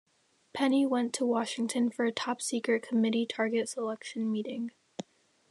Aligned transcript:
Penney 0.51 0.83
went 0.83 1.13
to 1.13 1.27
Washington 1.27 1.91
for 1.91 2.05
a 2.05 2.11
top 2.11 2.41
secret 2.41 2.81
committee 2.81 3.27
target 3.27 3.69
selection 3.69 4.31
meeting. 4.31 4.71